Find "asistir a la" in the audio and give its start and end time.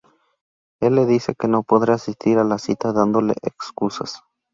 1.93-2.57